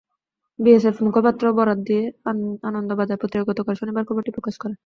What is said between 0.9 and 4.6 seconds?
মুখপাত্রের বরাত দিয়ে আনন্দবাজার পত্রিকা গতকাল শনিবার খবরটি প্রকাশ